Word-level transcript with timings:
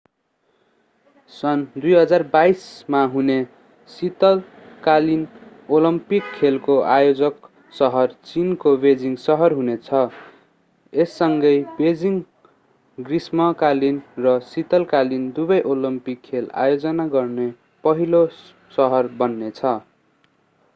सन् 1.33 1.61
2022 1.75 2.63
मा 2.89 3.01
हुने 3.03 3.35
शीतकालीन 3.89 5.21
ओलम्पिक 5.69 6.23
खेलको 6.33 6.75
आयोजक 6.93 7.47
सहर 7.73 8.15
चीनको 8.23 8.73
बेइजिङ 8.77 9.13
सहर 9.25 9.55
हुने 9.59 9.75
छ 9.85 10.01
यससँगै 10.93 11.53
बेइजिङ 11.77 12.17
ग्रीष्मकालीन 12.97 14.01
र 14.25 14.33
शीतकालीन 14.47 15.29
दुवै 15.31 15.61
ओलम्पिक 15.67 16.19
खेल 16.23 16.51
आयोजना 16.63 17.07
गर्ने 17.09 17.47
पहिलो 17.83 18.25
सहर 18.77 19.13
बन्ने 19.23 19.53
छ 19.53 19.77